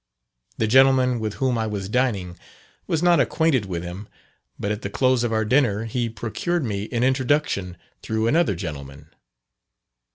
[0.57, 2.35] The gentleman with whom I was dining
[2.87, 4.07] was not acquainted with him,
[4.59, 9.09] but at the close of our dinner he procured me an introduction through another gentleman.